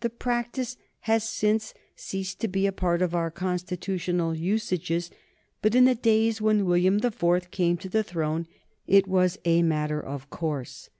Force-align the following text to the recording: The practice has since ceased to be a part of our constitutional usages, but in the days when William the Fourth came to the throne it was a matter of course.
The 0.00 0.08
practice 0.08 0.78
has 1.00 1.24
since 1.28 1.74
ceased 1.94 2.40
to 2.40 2.48
be 2.48 2.66
a 2.66 2.72
part 2.72 3.02
of 3.02 3.14
our 3.14 3.30
constitutional 3.30 4.34
usages, 4.34 5.10
but 5.60 5.74
in 5.74 5.84
the 5.84 5.94
days 5.94 6.40
when 6.40 6.64
William 6.64 7.00
the 7.00 7.10
Fourth 7.10 7.50
came 7.50 7.76
to 7.76 7.90
the 7.90 8.02
throne 8.02 8.46
it 8.86 9.06
was 9.06 9.36
a 9.44 9.62
matter 9.62 10.00
of 10.00 10.30
course. 10.30 10.86